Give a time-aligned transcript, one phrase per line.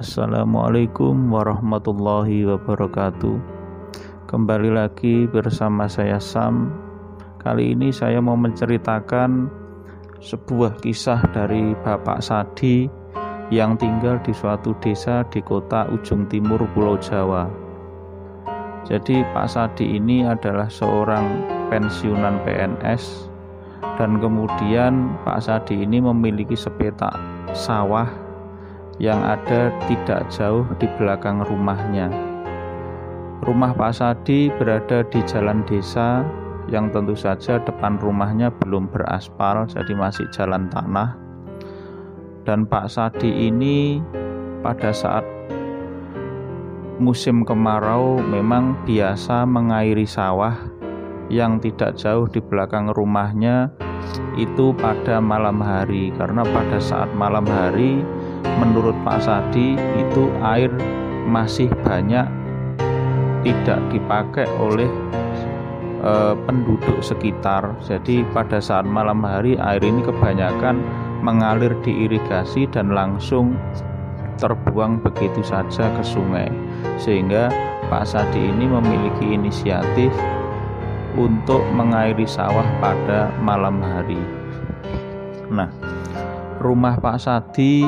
[0.00, 3.36] Assalamualaikum warahmatullahi wabarakatuh.
[4.32, 6.72] Kembali lagi bersama saya Sam.
[7.36, 9.52] Kali ini saya mau menceritakan
[10.24, 12.88] sebuah kisah dari Bapak Sadi
[13.52, 17.44] yang tinggal di suatu desa di kota ujung timur Pulau Jawa.
[18.88, 23.28] Jadi Pak Sadi ini adalah seorang pensiunan PNS
[24.00, 27.12] dan kemudian Pak Sadi ini memiliki sepetak
[27.52, 28.29] sawah
[29.00, 32.12] yang ada tidak jauh di belakang rumahnya.
[33.40, 36.20] Rumah Pak Sadi berada di jalan desa
[36.68, 41.16] yang tentu saja depan rumahnya belum beraspal, jadi masih jalan tanah.
[42.44, 44.04] Dan Pak Sadi ini
[44.60, 45.24] pada saat
[47.00, 50.52] musim kemarau memang biasa mengairi sawah
[51.32, 53.72] yang tidak jauh di belakang rumahnya
[54.36, 58.04] itu pada malam hari karena pada saat malam hari
[58.60, 60.70] menurut Pak Sadi itu air
[61.28, 62.26] masih banyak
[63.40, 64.88] tidak dipakai oleh
[66.04, 66.12] e,
[66.44, 67.72] penduduk sekitar.
[67.80, 70.80] Jadi pada saat malam hari air ini kebanyakan
[71.20, 73.56] mengalir di irigasi dan langsung
[74.40, 76.48] terbuang begitu saja ke sungai.
[76.96, 77.52] Sehingga
[77.88, 80.12] Pak Sadi ini memiliki inisiatif
[81.18, 84.20] untuk mengairi sawah pada malam hari.
[85.50, 85.68] Nah,
[86.62, 87.82] rumah Pak Sadi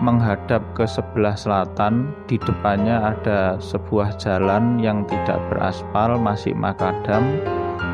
[0.00, 2.10] menghadap ke sebelah selatan.
[2.26, 7.40] Di depannya ada sebuah jalan yang tidak beraspal, masih makadam.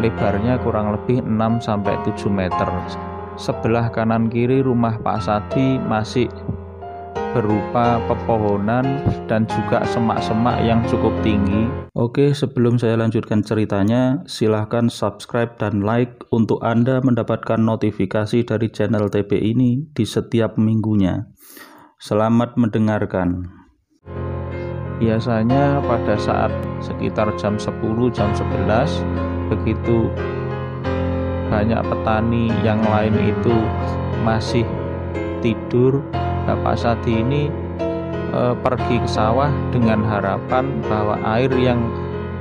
[0.00, 2.68] Lebarnya kurang lebih 6 sampai 7 meter.
[3.36, 6.28] Sebelah kanan kiri rumah Pak Sadi masih
[7.36, 11.68] berupa pepohonan dan juga semak-semak yang cukup tinggi.
[11.92, 19.12] Oke, sebelum saya lanjutkan ceritanya, silahkan subscribe dan like untuk Anda mendapatkan notifikasi dari channel
[19.12, 21.28] TP ini di setiap minggunya.
[21.96, 23.48] Selamat mendengarkan.
[25.00, 26.52] Biasanya pada saat
[26.84, 27.72] sekitar jam 10,
[28.12, 29.00] jam 11,
[29.48, 30.12] begitu
[31.48, 33.56] banyak petani yang lain itu
[34.28, 34.68] masih
[35.40, 36.04] tidur,
[36.44, 37.48] Bapak Sadi ini
[38.28, 41.80] e, pergi ke sawah dengan harapan bahwa air yang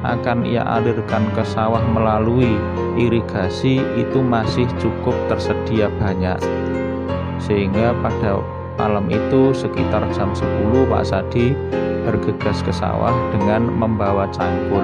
[0.03, 2.59] akan ia alirkan ke sawah melalui
[2.99, 6.43] irigasi itu masih cukup tersedia banyak
[7.39, 8.43] sehingga pada
[8.75, 11.55] Malam itu sekitar jam 10 Pak Sadi
[12.03, 14.83] bergegas ke sawah dengan membawa cangkul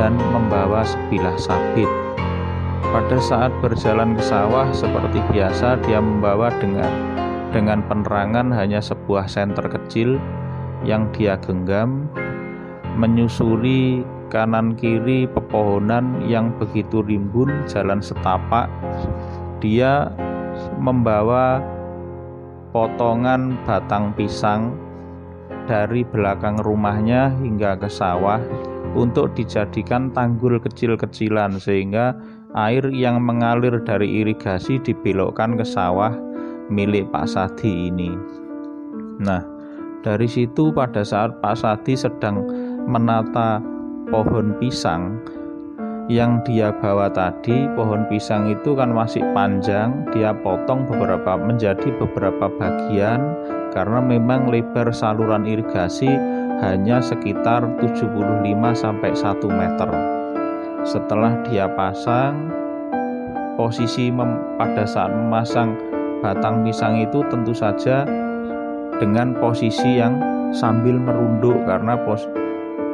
[0.00, 1.88] dan membawa sebilah sabit.
[2.90, 6.90] Pada saat berjalan ke sawah seperti biasa dia membawa dengan
[7.54, 10.18] dengan penerangan hanya sebuah senter kecil
[10.82, 12.08] yang dia genggam
[12.96, 18.70] menyusuri kanan kiri pepohonan yang begitu rimbun jalan setapak
[19.58, 20.08] dia
[20.78, 21.60] membawa
[22.70, 24.74] potongan batang pisang
[25.66, 28.42] dari belakang rumahnya hingga ke sawah
[28.98, 32.14] untuk dijadikan tanggul kecil-kecilan sehingga
[32.58, 36.10] air yang mengalir dari irigasi dibelokkan ke sawah
[36.70, 38.10] milik Pak Sadi ini.
[39.22, 39.42] Nah,
[40.02, 42.46] dari situ pada saat Pak Sadi sedang
[42.86, 43.62] menata
[44.10, 45.22] pohon pisang,
[46.10, 50.02] yang dia bawa tadi pohon pisang itu kan masih panjang.
[50.10, 53.22] Dia potong beberapa menjadi beberapa bagian.
[53.70, 56.10] Karena memang lebar saluran irigasi
[56.58, 58.10] hanya sekitar 75
[58.74, 59.90] sampai 1 meter.
[60.82, 62.50] Setelah dia pasang
[63.54, 64.10] posisi
[64.58, 65.78] pada saat memasang
[66.26, 68.02] batang pisang itu tentu saja
[68.98, 70.18] dengan posisi yang
[70.50, 71.62] sambil merunduk.
[71.70, 72.26] Karena pos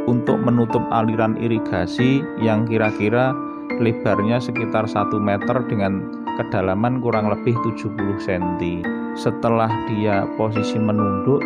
[0.07, 3.35] untuk menutup aliran irigasi yang kira-kira
[3.83, 6.07] lebarnya sekitar 1 meter dengan
[6.39, 8.83] kedalaman kurang lebih 70 cm.
[9.17, 11.41] Setelah dia posisi menunduk,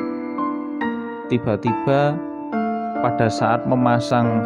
[1.33, 2.15] tiba-tiba
[3.01, 4.45] pada saat memasang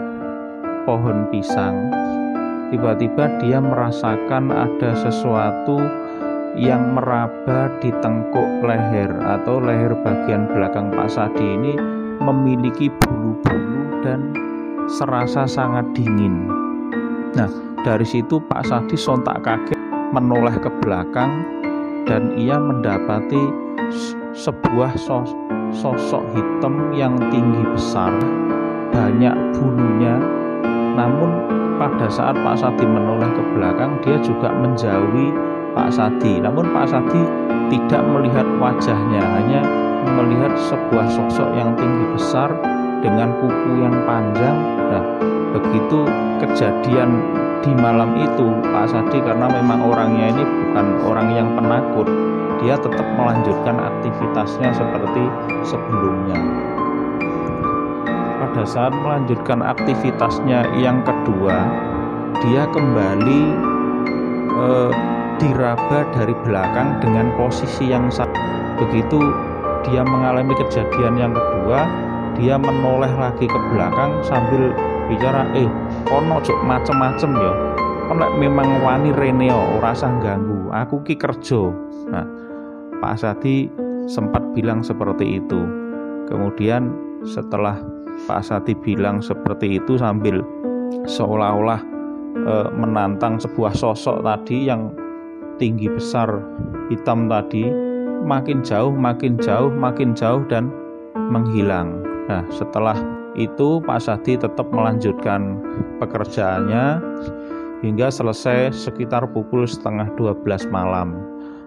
[0.84, 1.90] pohon pisang,
[2.68, 5.80] tiba-tiba dia merasakan ada sesuatu
[6.54, 11.74] yang meraba di tengkuk leher atau leher bagian belakang Pak Sadi ini
[12.24, 14.32] memiliki bulu-bulu dan
[14.88, 16.48] serasa sangat dingin.
[17.36, 17.48] Nah,
[17.84, 19.76] dari situ Pak Sadi sontak kaget
[20.16, 21.44] menoleh ke belakang
[22.08, 23.40] dan ia mendapati
[24.32, 24.96] sebuah
[25.74, 28.12] sosok hitam yang tinggi besar,
[28.92, 30.16] banyak bulunya.
[30.94, 31.30] Namun
[31.80, 35.34] pada saat Pak Sadi menoleh ke belakang, dia juga menjauhi
[35.74, 36.38] Pak Sadi.
[36.38, 37.22] Namun Pak Sadi
[37.72, 39.62] tidak melihat wajahnya, hanya
[40.04, 42.52] melihat sebuah sosok yang tinggi besar
[43.00, 44.56] dengan kuku yang panjang.
[44.92, 45.04] Nah
[45.56, 46.08] begitu
[46.44, 47.20] kejadian
[47.64, 52.08] di malam itu Pak Sadi karena memang orangnya ini bukan orang yang penakut
[52.60, 55.24] dia tetap melanjutkan aktivitasnya seperti
[55.64, 56.38] sebelumnya.
[58.40, 61.56] Pada saat melanjutkan aktivitasnya yang kedua
[62.44, 63.40] dia kembali
[64.54, 64.90] eh,
[65.40, 68.36] diraba dari belakang dengan posisi yang sama
[68.78, 69.18] begitu
[69.86, 71.86] dia mengalami kejadian yang kedua
[72.34, 74.74] dia menoleh lagi ke belakang sambil
[75.06, 75.68] bicara eh
[76.08, 77.52] kono cok macem-macem ya
[78.08, 80.68] kono memang wani reneo rasa ganggu.
[80.74, 81.72] Aku ki kerja.
[82.10, 82.26] Nah
[83.00, 83.68] Pak Sadi
[84.04, 85.60] sempat bilang seperti itu.
[86.28, 86.92] Kemudian
[87.24, 87.80] setelah
[88.28, 90.40] Pak Sati bilang seperti itu sambil
[91.04, 91.80] seolah-olah
[92.38, 94.92] e, menantang sebuah sosok tadi yang
[95.60, 96.28] tinggi besar
[96.88, 97.68] hitam tadi
[98.24, 100.72] makin jauh makin jauh makin jauh dan
[101.14, 102.96] menghilang nah setelah
[103.36, 105.60] itu Pak Sadi tetap melanjutkan
[106.00, 107.02] pekerjaannya
[107.84, 111.20] hingga selesai sekitar pukul setengah 12 malam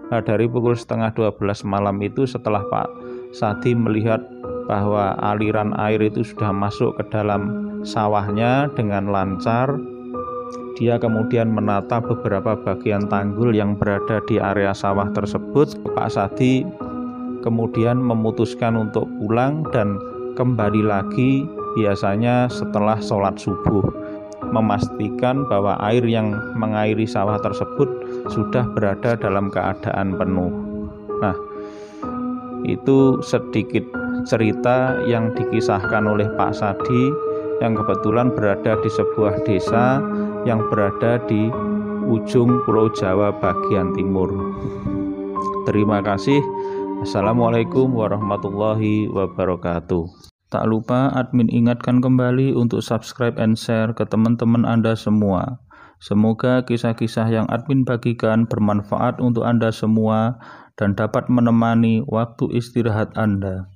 [0.10, 2.90] nah dari pukul setengah 12 malam itu setelah Pak
[3.38, 4.24] Sadi melihat
[4.68, 9.72] bahwa aliran air itu sudah masuk ke dalam sawahnya dengan lancar.
[10.78, 15.74] Dia kemudian menata beberapa bagian tanggul yang berada di area sawah tersebut.
[15.98, 16.62] Pak Sadi
[17.42, 19.98] kemudian memutuskan untuk pulang dan
[20.38, 23.90] kembali lagi biasanya setelah sholat subuh
[24.54, 27.90] memastikan bahwa air yang mengairi sawah tersebut
[28.30, 30.54] sudah berada dalam keadaan penuh.
[31.26, 31.34] Nah,
[32.70, 33.82] itu sedikit
[34.30, 37.10] cerita yang dikisahkan oleh Pak Sadi
[37.66, 39.98] yang kebetulan berada di sebuah desa
[40.48, 41.52] yang berada di
[42.08, 44.32] ujung Pulau Jawa bagian timur.
[45.68, 46.40] Terima kasih.
[47.04, 50.08] Assalamualaikum warahmatullahi wabarakatuh.
[50.48, 55.60] Tak lupa admin ingatkan kembali untuk subscribe and share ke teman-teman Anda semua.
[56.00, 60.40] Semoga kisah-kisah yang admin bagikan bermanfaat untuk Anda semua
[60.80, 63.68] dan dapat menemani waktu istirahat Anda.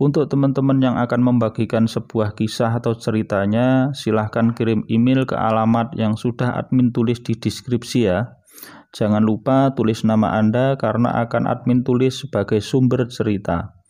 [0.00, 6.16] Untuk teman-teman yang akan membagikan sebuah kisah atau ceritanya, silahkan kirim email ke alamat yang
[6.16, 8.40] sudah admin tulis di deskripsi ya.
[8.92, 13.80] Jangan lupa tulis nama Anda karena akan admin tulis sebagai sumber cerita.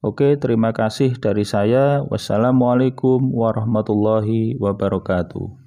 [0.00, 2.00] Oke, terima kasih dari saya.
[2.08, 5.59] Wassalamualaikum warahmatullahi wabarakatuh.